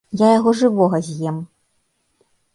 Я 0.19 0.29
яго 0.37 0.53
жывога 0.61 1.01
з'ем. 1.09 1.37